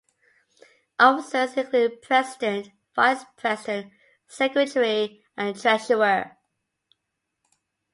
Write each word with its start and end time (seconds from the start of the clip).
Officers 0.99 1.53
include 1.55 1.91
a 1.93 1.95
president, 1.97 2.69
vice-president, 2.95 3.93
secretary 4.25 5.23
and 5.37 5.61
treasurer. 5.61 6.39